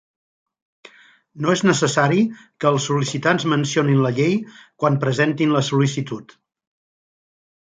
[1.45, 2.23] No és necessari
[2.65, 4.33] que els sol·licitants mencionin la llei
[4.85, 6.35] quan pressentin la sol·licitud.